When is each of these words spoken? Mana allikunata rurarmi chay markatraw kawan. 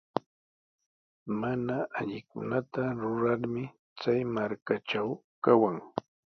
Mana 1.39 1.77
allikunata 1.97 2.83
rurarmi 3.01 3.63
chay 4.01 4.19
markatraw 4.35 5.09
kawan. 5.43 5.77